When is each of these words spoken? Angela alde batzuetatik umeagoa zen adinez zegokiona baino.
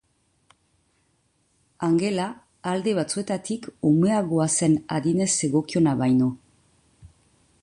Angela 1.87 2.25
alde 2.73 2.95
batzuetatik 3.01 3.69
umeagoa 3.93 4.51
zen 4.59 4.81
adinez 4.99 5.31
zegokiona 5.43 5.99
baino. 6.05 6.35